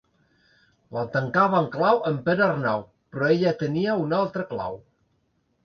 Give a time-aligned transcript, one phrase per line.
[0.95, 4.83] La tancava amb clau en Pere Arnau, però ella tenia una altra clau.